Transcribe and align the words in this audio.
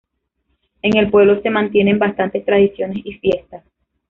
En 0.81 0.97
el 0.97 1.11
pueblo 1.11 1.43
se 1.43 1.51
mantienen 1.51 1.99
bastantes 1.99 2.43
tradiciones 2.43 3.05
y 3.05 3.13
fiestas. 3.19 3.63